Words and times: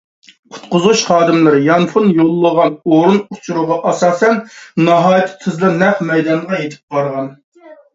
قۇتقۇزۇش 0.53 1.03
خادىملىرى 1.09 1.59
يانفون 1.65 2.09
يوللىغان 2.21 2.79
ئورۇن 2.79 3.21
ئۇچۇرىغا 3.37 3.79
ئاساسەن، 3.93 4.43
ناھايىتى 4.91 5.41
تېزلا 5.47 5.75
نەق 5.87 6.07
مەيدانغا 6.13 6.65
يېتىپ 6.67 7.01
بارغان. 7.03 7.35